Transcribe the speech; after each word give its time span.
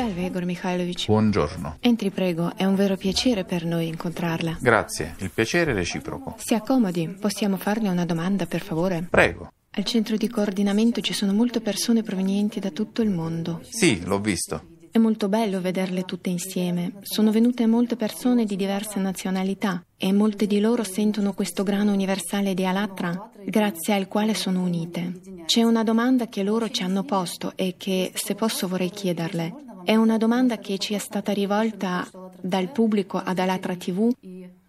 Salve 0.00 0.22
Igor 0.22 0.46
Mikhailovich. 0.46 1.04
Buongiorno. 1.08 1.76
Entri 1.78 2.08
prego, 2.08 2.56
è 2.56 2.64
un 2.64 2.74
vero 2.74 2.96
piacere 2.96 3.44
per 3.44 3.66
noi 3.66 3.86
incontrarla. 3.88 4.56
Grazie, 4.58 5.14
il 5.18 5.30
piacere 5.30 5.72
è 5.72 5.74
reciproco. 5.74 6.36
Si 6.38 6.54
accomodi, 6.54 7.06
possiamo 7.20 7.58
farle 7.58 7.90
una 7.90 8.06
domanda 8.06 8.46
per 8.46 8.62
favore? 8.62 9.06
Prego. 9.10 9.52
Al 9.72 9.84
centro 9.84 10.16
di 10.16 10.26
coordinamento 10.26 11.02
ci 11.02 11.12
sono 11.12 11.34
molte 11.34 11.60
persone 11.60 12.02
provenienti 12.02 12.60
da 12.60 12.70
tutto 12.70 13.02
il 13.02 13.10
mondo. 13.10 13.60
Sì, 13.68 14.02
l'ho 14.02 14.20
visto. 14.20 14.68
È 14.90 14.96
molto 14.96 15.28
bello 15.28 15.60
vederle 15.60 16.04
tutte 16.04 16.30
insieme. 16.30 16.94
Sono 17.02 17.30
venute 17.30 17.66
molte 17.66 17.94
persone 17.96 18.46
di 18.46 18.56
diverse 18.56 18.98
nazionalità 19.00 19.84
e 19.98 20.14
molte 20.14 20.46
di 20.46 20.60
loro 20.60 20.82
sentono 20.82 21.34
questo 21.34 21.62
grano 21.62 21.92
universale 21.92 22.54
di 22.54 22.64
Alatra 22.64 23.30
grazie 23.44 23.94
al 23.94 24.08
quale 24.08 24.32
sono 24.32 24.62
unite. 24.62 25.20
C'è 25.44 25.62
una 25.62 25.84
domanda 25.84 26.26
che 26.28 26.42
loro 26.42 26.70
ci 26.70 26.82
hanno 26.82 27.02
posto 27.02 27.52
e 27.54 27.74
che, 27.76 28.12
se 28.14 28.34
posso, 28.34 28.66
vorrei 28.66 28.90
chiederle. 28.90 29.68
È 29.90 29.96
una 29.96 30.18
domanda 30.18 30.58
che 30.58 30.78
ci 30.78 30.94
è 30.94 30.98
stata 30.98 31.32
rivolta 31.32 32.08
dal 32.40 32.70
pubblico 32.70 33.18
ad 33.18 33.40
Alatra 33.40 33.74
TV 33.74 34.08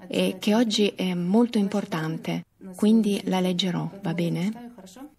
e 0.08 0.38
che 0.40 0.56
oggi 0.56 0.94
è 0.96 1.14
molto 1.14 1.60
importante. 1.60 2.46
Quindi 2.76 3.22
la 3.26 3.40
leggerò, 3.40 3.88
va 4.02 4.16
bene? 4.16 4.72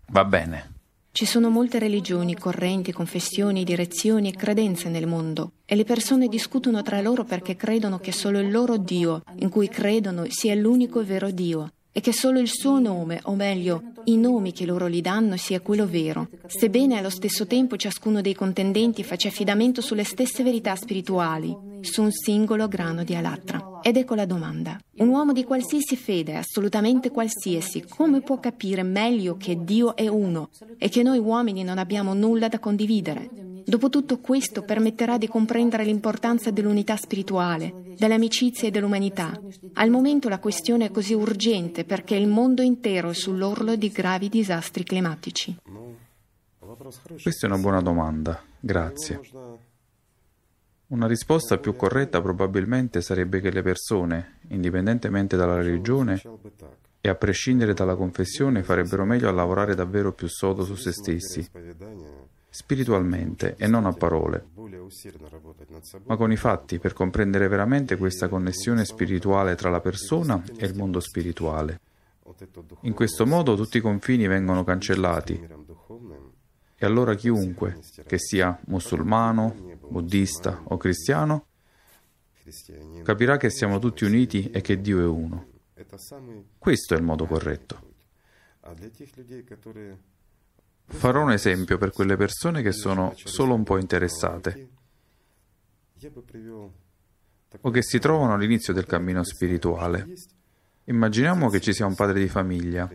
Va 0.08 0.24
bene. 0.24 0.72
Ci 1.12 1.24
sono 1.24 1.50
molte 1.50 1.78
religioni, 1.78 2.34
correnti, 2.34 2.90
confessioni, 2.90 3.62
direzioni 3.62 4.30
e 4.30 4.36
credenze 4.36 4.88
nel 4.88 5.06
mondo 5.06 5.52
e 5.64 5.76
le 5.76 5.84
persone 5.84 6.26
discutono 6.26 6.82
tra 6.82 7.00
loro 7.00 7.22
perché 7.22 7.54
credono 7.54 8.00
che 8.00 8.10
solo 8.10 8.40
il 8.40 8.50
loro 8.50 8.78
Dio, 8.78 9.22
in 9.36 9.50
cui 9.50 9.68
credono, 9.68 10.24
sia 10.30 10.56
l'unico 10.56 11.04
vero 11.04 11.30
Dio 11.30 11.74
e 11.92 12.00
che 12.00 12.12
solo 12.12 12.40
il 12.40 12.48
suo 12.48 12.80
nome, 12.80 13.20
o 13.24 13.34
meglio, 13.34 13.82
i 14.04 14.16
nomi 14.16 14.52
che 14.52 14.64
loro 14.64 14.88
gli 14.88 15.00
danno, 15.00 15.36
sia 15.36 15.60
quello 15.60 15.86
vero, 15.86 16.28
sebbene 16.46 16.98
allo 16.98 17.10
stesso 17.10 17.46
tempo 17.46 17.76
ciascuno 17.76 18.20
dei 18.20 18.34
contendenti 18.34 19.04
faccia 19.04 19.28
affidamento 19.28 19.80
sulle 19.80 20.04
stesse 20.04 20.42
verità 20.42 20.74
spirituali, 20.74 21.54
su 21.82 22.02
un 22.02 22.10
singolo 22.10 22.66
grano 22.66 23.04
di 23.04 23.14
alatra. 23.14 23.80
Ed 23.82 23.96
ecco 23.96 24.14
la 24.14 24.24
domanda. 24.24 24.78
Un 24.98 25.08
uomo 25.08 25.32
di 25.32 25.44
qualsiasi 25.44 25.96
fede, 25.96 26.36
assolutamente 26.36 27.10
qualsiasi, 27.10 27.84
come 27.86 28.22
può 28.22 28.38
capire 28.40 28.82
meglio 28.82 29.36
che 29.36 29.62
Dio 29.62 29.94
è 29.94 30.08
uno 30.08 30.48
e 30.78 30.88
che 30.88 31.02
noi 31.02 31.18
uomini 31.18 31.62
non 31.62 31.78
abbiamo 31.78 32.14
nulla 32.14 32.48
da 32.48 32.58
condividere? 32.58 33.51
Dopo 33.72 33.88
tutto 33.88 34.18
questo 34.18 34.60
permetterà 34.64 35.16
di 35.16 35.26
comprendere 35.26 35.82
l'importanza 35.84 36.50
dell'unità 36.50 36.94
spirituale, 36.96 37.94
dell'amicizia 37.96 38.68
e 38.68 38.70
dell'umanità. 38.70 39.40
Al 39.72 39.88
momento 39.88 40.28
la 40.28 40.40
questione 40.40 40.84
è 40.84 40.90
così 40.90 41.14
urgente 41.14 41.86
perché 41.86 42.14
il 42.14 42.28
mondo 42.28 42.60
intero 42.60 43.08
è 43.08 43.14
sull'orlo 43.14 43.74
di 43.76 43.88
gravi 43.88 44.28
disastri 44.28 44.84
climatici. 44.84 45.56
Questa 47.22 47.46
è 47.46 47.50
una 47.50 47.58
buona 47.58 47.80
domanda, 47.80 48.42
grazie. 48.60 49.20
Una 50.88 51.06
risposta 51.06 51.56
più 51.56 51.74
corretta 51.74 52.20
probabilmente 52.20 53.00
sarebbe 53.00 53.40
che 53.40 53.50
le 53.50 53.62
persone, 53.62 54.40
indipendentemente 54.48 55.34
dalla 55.34 55.56
religione 55.56 56.20
e 57.00 57.08
a 57.08 57.14
prescindere 57.14 57.72
dalla 57.72 57.96
confessione, 57.96 58.62
farebbero 58.62 59.06
meglio 59.06 59.30
a 59.30 59.32
lavorare 59.32 59.74
davvero 59.74 60.12
più 60.12 60.28
sodo 60.28 60.62
su 60.62 60.74
se 60.74 60.92
stessi, 60.92 61.48
spiritualmente 62.54 63.54
e 63.56 63.66
non 63.66 63.86
a 63.86 63.94
parole, 63.94 64.48
ma 66.04 66.16
con 66.16 66.30
i 66.30 66.36
fatti 66.36 66.78
per 66.78 66.92
comprendere 66.92 67.48
veramente 67.48 67.96
questa 67.96 68.28
connessione 68.28 68.84
spirituale 68.84 69.54
tra 69.54 69.70
la 69.70 69.80
persona 69.80 70.42
e 70.58 70.66
il 70.66 70.76
mondo 70.76 71.00
spirituale. 71.00 71.80
In 72.82 72.92
questo 72.92 73.24
modo 73.24 73.56
tutti 73.56 73.78
i 73.78 73.80
confini 73.80 74.26
vengono 74.26 74.64
cancellati 74.64 75.48
e 76.76 76.84
allora 76.84 77.14
chiunque, 77.14 77.78
che 78.06 78.18
sia 78.18 78.58
musulmano, 78.66 79.78
buddista 79.88 80.60
o 80.64 80.76
cristiano, 80.76 81.46
capirà 83.02 83.38
che 83.38 83.48
siamo 83.48 83.78
tutti 83.78 84.04
uniti 84.04 84.50
e 84.50 84.60
che 84.60 84.78
Dio 84.78 85.00
è 85.00 85.06
uno. 85.06 85.46
Questo 86.58 86.92
è 86.92 86.98
il 86.98 87.02
modo 87.02 87.24
corretto. 87.24 87.80
Farò 90.86 91.22
un 91.22 91.32
esempio 91.32 91.78
per 91.78 91.90
quelle 91.90 92.16
persone 92.16 92.62
che 92.62 92.72
sono 92.72 93.12
solo 93.16 93.54
un 93.54 93.64
po' 93.64 93.78
interessate 93.78 94.68
o 97.60 97.70
che 97.70 97.82
si 97.82 97.98
trovano 97.98 98.34
all'inizio 98.34 98.72
del 98.72 98.86
cammino 98.86 99.22
spirituale. 99.24 100.06
Immaginiamo 100.84 101.48
che 101.48 101.60
ci 101.60 101.72
sia 101.72 101.86
un 101.86 101.94
padre 101.94 102.20
di 102.20 102.28
famiglia 102.28 102.90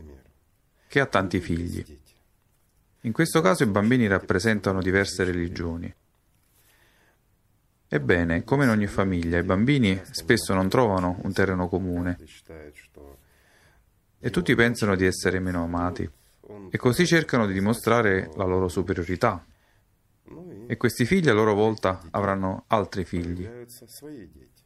che 0.87 0.99
ha 0.99 1.05
tanti 1.05 1.39
figli. 1.39 1.83
In 3.01 3.11
questo 3.11 3.41
caso 3.41 3.63
i 3.63 3.67
bambini 3.67 4.07
rappresentano 4.07 4.81
diverse 4.81 5.23
religioni. 5.23 5.93
Ebbene, 7.89 8.43
come 8.43 8.65
in 8.65 8.69
ogni 8.69 8.87
famiglia, 8.87 9.37
i 9.37 9.43
bambini 9.43 10.01
spesso 10.11 10.53
non 10.53 10.67
trovano 10.67 11.19
un 11.23 11.31
terreno 11.31 11.69
comune 11.69 12.17
e 14.19 14.29
tutti 14.29 14.55
pensano 14.55 14.95
di 14.95 15.05
essere 15.05 15.39
meno 15.39 15.63
amati 15.63 16.09
e 16.69 16.78
così 16.78 17.06
cercano 17.06 17.46
di 17.46 17.53
dimostrare 17.53 18.30
la 18.35 18.46
loro 18.46 18.68
superiorità. 18.68 19.46
E 20.68 20.75
questi 20.75 21.06
figli 21.06 21.30
a 21.30 21.34
loro 21.34 21.53
volta 21.53 22.02
avranno 22.12 22.66
altri 22.68 23.06
figli, 23.06 23.47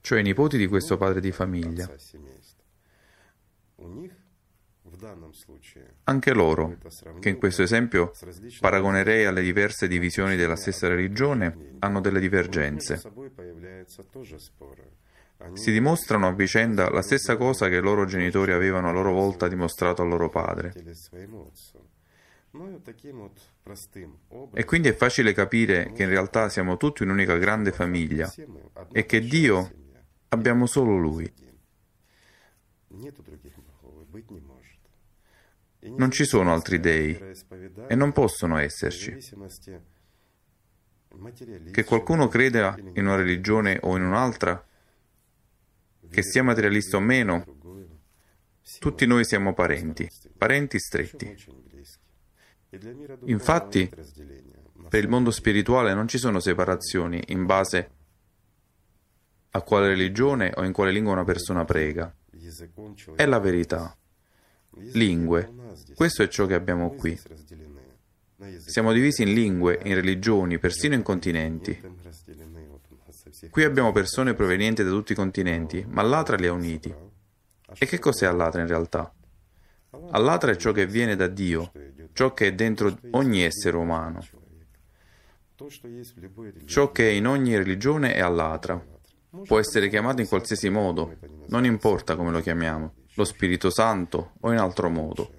cioè 0.02 0.20
i 0.20 0.24
nipoti 0.24 0.58
di 0.58 0.68
questo 0.68 0.98
padre 0.98 1.22
di 1.22 1.32
famiglia. 1.32 1.90
Anche 6.04 6.34
loro, 6.34 6.78
che 7.20 7.30
in 7.30 7.38
questo 7.38 7.62
esempio 7.62 8.12
paragonerei 8.60 9.26
alle 9.26 9.42
diverse 9.42 9.88
divisioni 9.88 10.36
della 10.36 10.56
stessa 10.56 10.88
religione, 10.88 11.76
hanno 11.80 12.02
delle 12.02 12.20
divergenze. 12.20 13.02
Si 15.54 15.72
dimostrano 15.72 16.28
a 16.28 16.34
vicenda 16.34 16.90
la 16.90 17.02
stessa 17.02 17.36
cosa 17.36 17.68
che 17.68 17.76
i 17.76 17.82
loro 17.82 18.06
genitori 18.06 18.52
avevano 18.52 18.90
a 18.90 18.92
loro 18.92 19.12
volta 19.12 19.48
dimostrato 19.48 20.02
al 20.02 20.08
loro 20.10 20.30
padre. 20.30 20.74
E 24.54 24.66
quindi 24.66 24.90
è 24.90 24.94
facile 24.94 25.34
capire 25.34 25.92
che 25.94 26.04
in 26.04 26.10
realtà 26.10 26.50
siamo 26.50 26.78
tutti 26.78 27.04
un'unica 27.04 27.38
grande 27.38 27.72
famiglia 27.72 28.32
e 28.92 29.06
che 29.06 29.22
Dio 29.22 29.72
abbiamo 30.30 30.66
solo 30.66 30.98
Lui. 30.98 31.32
Non 35.84 36.12
ci 36.12 36.26
sono 36.26 36.54
altri 36.54 36.80
dei 36.80 37.18
e 37.88 37.96
non 37.96 38.12
possono 38.12 38.58
esserci. 38.58 39.18
Che 41.72 41.84
qualcuno 41.84 42.28
creda 42.28 42.76
in 42.78 43.06
una 43.06 43.16
religione 43.16 43.80
o 43.82 43.96
in 43.96 44.04
un'altra, 44.04 44.64
che 46.12 46.24
sia 46.24 46.44
materialista 46.44 46.98
o 46.98 47.00
meno, 47.00 47.44
tutti 48.80 49.06
noi 49.06 49.26
siamo 49.26 49.54
parenti, 49.54 50.10
parenti 50.38 50.78
stretti. 50.78 51.36
Infatti, 53.26 53.90
per 54.90 55.04
il 55.04 55.10
mondo 55.10 55.32
spirituale 55.32 55.94
non 55.94 56.08
ci 56.08 56.18
sono 56.18 56.40
separazioni 56.40 57.22
in 57.28 57.46
base 57.46 57.92
a 59.52 59.62
quale 59.62 59.88
religione 59.88 60.52
o 60.56 60.64
in 60.64 60.72
quale 60.72 60.92
lingua 60.92 61.14
una 61.14 61.24
persona 61.24 61.66
prega. 61.66 62.14
È 63.16 63.26
la 63.26 63.40
verità. 63.40 63.96
Lingue. 64.94 65.54
Questo 65.96 66.24
è 66.24 66.28
ciò 66.28 66.46
che 66.46 66.54
abbiamo 66.54 66.92
qui. 66.92 67.20
Siamo 68.66 68.92
divisi 68.92 69.24
in 69.24 69.34
lingue, 69.34 69.80
in 69.84 69.94
religioni, 69.94 70.58
persino 70.58 70.96
in 70.96 71.04
continenti. 71.04 71.80
Qui 73.50 73.64
abbiamo 73.64 73.92
persone 73.92 74.34
provenienti 74.34 74.84
da 74.84 74.90
tutti 74.90 75.12
i 75.12 75.16
continenti, 75.16 75.86
ma 75.88 76.02
Allatra 76.02 76.36
li 76.36 76.48
ha 76.48 76.52
uniti. 76.52 76.94
E 77.78 77.86
che 77.86 78.00
cos'è 78.00 78.26
Allatra 78.26 78.62
in 78.62 78.68
realtà? 78.68 79.14
Allatra 80.12 80.52
è 80.52 80.56
ciò 80.56 80.72
che 80.72 80.86
viene 80.86 81.16
da 81.16 81.28
Dio, 81.28 81.72
ciò 82.14 82.34
che 82.34 82.48
è 82.48 82.54
dentro 82.54 82.98
ogni 83.12 83.44
essere 83.44 83.78
umano. 83.78 84.26
Ciò 86.66 86.92
che 86.92 87.10
è 87.10 87.12
in 87.12 87.28
ogni 87.28 87.56
religione 87.56 88.14
è 88.14 88.22
Allatra. 88.22 88.84
Può 89.46 89.60
essere 89.60 89.88
chiamato 89.90 90.22
in 90.22 90.28
qualsiasi 90.28 90.70
modo, 90.70 91.16
non 91.48 91.66
importa 91.66 92.16
come 92.16 92.32
lo 92.32 92.42
chiamiamo 92.42 92.94
lo 93.16 93.26
Spirito 93.26 93.70
Santo 93.70 94.34
o 94.40 94.52
in 94.52 94.58
altro 94.58 94.90
modo. 94.90 95.32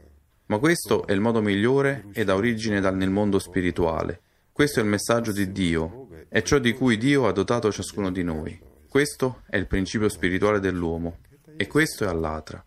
Ma 0.53 0.59
questo 0.59 1.07
è 1.07 1.13
il 1.13 1.21
modo 1.21 1.41
migliore 1.41 2.09
ed 2.13 2.29
ha 2.29 2.35
origine 2.35 2.79
dal, 2.79 2.95
nel 2.95 3.09
mondo 3.09 3.39
spirituale. 3.39 4.21
Questo 4.53 4.81
è 4.81 4.83
il 4.83 4.89
messaggio 4.91 5.33
di 5.33 5.51
Dio, 5.51 6.09
è 6.29 6.43
ciò 6.43 6.59
di 6.59 6.75
cui 6.75 6.99
Dio 6.99 7.27
ha 7.27 7.33
dotato 7.33 7.73
ciascuno 7.73 8.11
di 8.11 8.23
noi. 8.23 8.61
Questo 8.87 9.45
è 9.49 9.57
il 9.57 9.67
principio 9.67 10.11
spirituale 10.11 10.61
dell'uomo 10.61 11.21
e 11.57 11.67
questo 11.67 12.05
è 12.05 12.07
Allatra. 12.07 12.63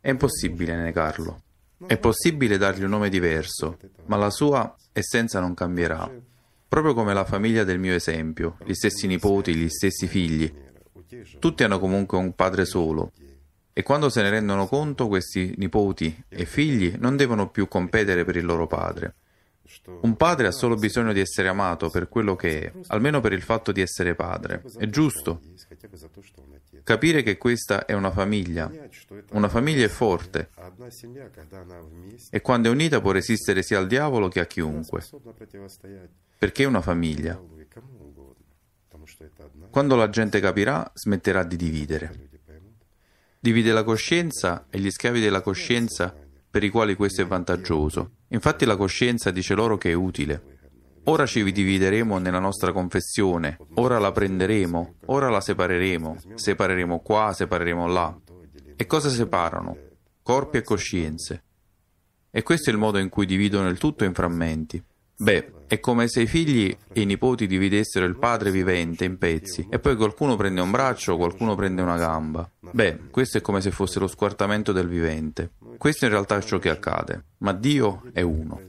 È 0.00 0.10
impossibile 0.10 0.74
negarlo. 0.74 1.42
È 1.86 1.96
possibile 1.96 2.58
dargli 2.58 2.82
un 2.82 2.90
nome 2.90 3.08
diverso, 3.08 3.78
ma 4.06 4.16
la 4.16 4.30
sua 4.30 4.74
essenza 4.90 5.38
non 5.38 5.54
cambierà. 5.54 6.10
Proprio 6.66 6.92
come 6.92 7.14
la 7.14 7.24
famiglia 7.24 7.62
del 7.62 7.78
mio 7.78 7.94
esempio, 7.94 8.56
gli 8.64 8.74
stessi 8.74 9.06
nipoti, 9.06 9.54
gli 9.54 9.68
stessi 9.68 10.08
figli. 10.08 10.52
Tutti 11.38 11.62
hanno 11.62 11.78
comunque 11.78 12.18
un 12.18 12.34
padre 12.34 12.64
solo, 12.64 13.12
e 13.74 13.82
quando 13.82 14.10
se 14.10 14.20
ne 14.22 14.30
rendono 14.30 14.66
conto, 14.66 15.08
questi 15.08 15.54
nipoti 15.56 16.24
e 16.28 16.44
figli 16.44 16.94
non 16.98 17.16
devono 17.16 17.48
più 17.48 17.68
competere 17.68 18.24
per 18.24 18.36
il 18.36 18.44
loro 18.44 18.66
padre. 18.66 19.14
Un 20.02 20.16
padre 20.16 20.48
ha 20.48 20.52
solo 20.52 20.74
bisogno 20.76 21.12
di 21.12 21.20
essere 21.20 21.48
amato 21.48 21.88
per 21.88 22.08
quello 22.08 22.36
che 22.36 22.60
è, 22.60 22.72
almeno 22.88 23.20
per 23.20 23.32
il 23.32 23.40
fatto 23.40 23.72
di 23.72 23.80
essere 23.80 24.14
padre. 24.14 24.62
È 24.76 24.86
giusto. 24.88 25.40
Capire 26.84 27.22
che 27.22 27.38
questa 27.38 27.86
è 27.86 27.94
una 27.94 28.10
famiglia. 28.10 28.70
Una 29.30 29.48
famiglia 29.48 29.86
è 29.86 29.88
forte 29.88 30.50
e 32.30 32.40
quando 32.42 32.68
è 32.68 32.72
unita 32.72 33.00
può 33.00 33.12
resistere 33.12 33.62
sia 33.62 33.78
al 33.78 33.86
diavolo 33.86 34.28
che 34.28 34.40
a 34.40 34.46
chiunque. 34.46 35.02
Perché 36.36 36.64
è 36.64 36.66
una 36.66 36.82
famiglia. 36.82 37.40
Quando 39.70 39.96
la 39.96 40.10
gente 40.10 40.40
capirà, 40.40 40.90
smetterà 40.94 41.44
di 41.44 41.56
dividere. 41.56 42.30
Divide 43.44 43.72
la 43.72 43.82
coscienza 43.82 44.66
e 44.70 44.78
gli 44.78 44.88
schiavi 44.88 45.18
della 45.18 45.40
coscienza 45.40 46.14
per 46.48 46.62
i 46.62 46.68
quali 46.68 46.94
questo 46.94 47.22
è 47.22 47.26
vantaggioso. 47.26 48.18
Infatti 48.28 48.64
la 48.64 48.76
coscienza 48.76 49.32
dice 49.32 49.54
loro 49.54 49.76
che 49.76 49.90
è 49.90 49.94
utile. 49.94 50.60
Ora 51.06 51.26
ci 51.26 51.42
divideremo 51.42 52.18
nella 52.18 52.38
nostra 52.38 52.70
confessione, 52.70 53.58
ora 53.74 53.98
la 53.98 54.12
prenderemo, 54.12 54.94
ora 55.06 55.28
la 55.28 55.40
separeremo, 55.40 56.18
separeremo 56.36 57.00
qua, 57.00 57.32
separeremo 57.32 57.88
là. 57.88 58.16
E 58.76 58.86
cosa 58.86 59.08
separano? 59.08 59.76
Corpi 60.22 60.58
e 60.58 60.62
coscienze. 60.62 61.42
E 62.30 62.44
questo 62.44 62.70
è 62.70 62.72
il 62.72 62.78
modo 62.78 62.98
in 62.98 63.08
cui 63.08 63.26
dividono 63.26 63.68
il 63.68 63.78
tutto 63.78 64.04
in 64.04 64.14
frammenti. 64.14 64.80
Beh, 65.16 65.52
è 65.66 65.80
come 65.80 66.08
se 66.08 66.22
i 66.22 66.26
figli 66.26 66.76
e 66.92 67.00
i 67.00 67.04
nipoti 67.06 67.46
dividessero 67.46 68.04
il 68.04 68.16
padre 68.16 68.50
vivente 68.50 69.04
in 69.04 69.18
pezzi 69.18 69.66
e 69.70 69.78
poi 69.78 69.96
qualcuno 69.96 70.36
prende 70.36 70.60
un 70.60 70.70
braccio, 70.70 71.16
qualcuno 71.16 71.54
prende 71.54 71.80
una 71.80 71.96
gamba. 71.96 72.48
Beh, 72.60 73.08
questo 73.10 73.38
è 73.38 73.40
come 73.40 73.60
se 73.60 73.70
fosse 73.70 73.98
lo 73.98 74.06
squartamento 74.06 74.72
del 74.72 74.88
vivente. 74.88 75.52
Questo 75.78 76.04
in 76.04 76.10
realtà 76.10 76.36
è 76.36 76.42
ciò 76.42 76.58
che 76.58 76.68
accade, 76.68 77.24
ma 77.38 77.52
Dio 77.52 78.02
è 78.12 78.20
uno. 78.20 78.60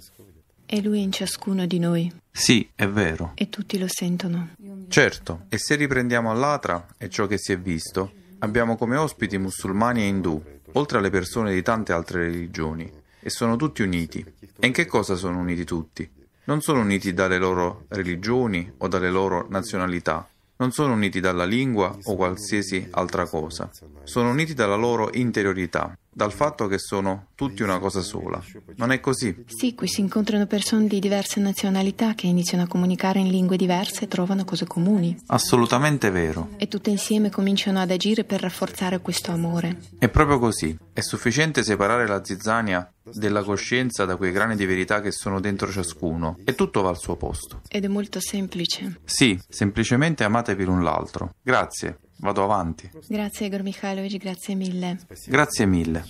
E 0.66 0.82
Lui 0.82 1.02
in 1.02 1.12
ciascuno 1.12 1.66
di 1.66 1.80
noi. 1.80 2.12
Sì, 2.32 2.70
è 2.74 2.88
vero. 2.88 3.34
E 3.36 3.50
tutti 3.50 3.78
lo 3.78 3.88
sentono. 3.88 4.52
Certo, 4.88 5.46
e 5.50 5.58
se 5.58 5.76
riprendiamo 5.76 6.32
all'Atra 6.32 6.88
e 6.98 7.10
ciò 7.10 7.28
che 7.28 7.38
si 7.38 7.52
è 7.52 7.60
visto, 7.60 8.12
abbiamo 8.40 8.76
come 8.78 8.96
ospiti 8.96 9.38
musulmani 9.38 10.02
e 10.02 10.08
indù, 10.08 10.42
oltre 10.74 10.98
alle 11.00 11.10
persone 11.10 11.54
di 11.54 11.62
tante 11.62 11.94
altre 11.94 12.24
religioni, 12.24 12.90
e 13.20 13.30
sono 13.30 13.56
tutti 13.56 13.82
uniti. 13.82 14.26
E 14.60 14.68
in 14.68 14.74
che 14.74 14.86
cosa 14.86 15.16
sono 15.16 15.40
uniti 15.40 15.64
tutti? 15.64 16.10
Non 16.46 16.62
sono 16.62 16.82
uniti 16.82 17.14
dalle 17.14 17.38
loro 17.38 17.86
religioni 17.90 18.72
o 18.78 18.88
dalle 18.88 19.10
loro 19.10 19.48
nazionalità, 19.50 20.28
non 20.58 20.72
sono 20.72 20.94
uniti 20.94 21.20
dalla 21.20 21.46
lingua 21.46 21.96
o 22.04 22.16
qualsiasi 22.16 22.88
altra 22.92 23.26
cosa, 23.26 23.70
sono 24.04 24.30
uniti 24.30 24.54
dalla 24.54 24.76
loro 24.76 25.10
interiorità, 25.14 25.98
dal 26.14 26.32
fatto 26.32 26.68
che 26.68 26.78
sono 26.78 27.28
tutti 27.36 27.64
una 27.64 27.80
cosa 27.80 28.02
sola. 28.02 28.42
Non 28.76 28.92
è 28.92 29.00
così? 29.00 29.44
Sì, 29.48 29.76
qui 29.76 29.88
si 29.88 30.02
incontrano 30.02 30.46
persone 30.46 30.88
di 30.88 31.00
diverse 31.00 31.40
nazionalità 31.40 32.14
che 32.14 32.28
iniziano 32.28 32.64
a 32.64 32.68
comunicare 32.68 33.20
in 33.20 33.30
lingue 33.30 33.58
diverse 33.58 34.06
e 34.06 34.08
trovano 34.08 34.46
cose 34.46 34.66
comuni. 34.66 35.18
Assolutamente 35.28 36.10
vero. 36.12 36.50
E 36.58 36.68
tutte 36.68 36.90
insieme 36.90 37.30
cominciano 37.30 37.80
ad 37.80 37.92
agire 37.92 38.24
per 38.24 38.42
rafforzare 38.42 39.00
questo 39.00 39.32
amore. 39.32 39.80
È 39.98 40.10
proprio 40.10 40.40
così. 40.40 40.78
È 40.94 41.02
sufficiente 41.02 41.64
separare 41.64 42.08
la 42.08 42.24
zizzania 42.24 42.88
della 43.04 43.44
coscienza 43.44 44.06
da 44.06 44.16
quei 44.16 44.32
grani 44.32 44.56
di 44.56 44.66
verità 44.66 45.02
che 45.02 45.12
sono 45.12 45.40
dentro 45.40 45.72
ciascuno 45.72 46.38
e 46.46 46.56
tutto 46.56 46.82
va 46.82 46.90
al 46.90 46.98
suo 46.98 47.16
posto. 47.16 47.62
Ed 47.68 47.84
è 47.84 47.88
molto 47.88 48.20
semplice. 48.20 49.00
Sì, 49.04 49.40
semplicemente 49.50 50.24
amatevi 50.24 50.64
l'un 50.64 50.84
l'altro. 50.84 51.36
Grazie. 51.42 51.98
Vado 52.24 52.42
avanti. 52.42 52.90
Grazie 53.10 53.48
Igor 53.48 53.64
Mikhailovic, 53.64 54.18
grazie 54.18 54.56
mille. 54.56 54.98
Grazie 55.28 55.66
mille. 55.66 56.06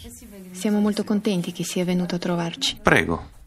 Siamo 0.51 0.79
molto 0.79 1.03
contenti 1.03 1.51
che 1.51 1.63
sia 1.63 1.83
venuto 1.83 2.13
a 2.15 2.17
trovarci. 2.19 2.77
Prego. 2.83 3.41